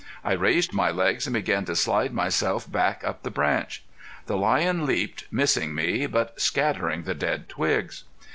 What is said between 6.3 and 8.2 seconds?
scattering the dead twigs.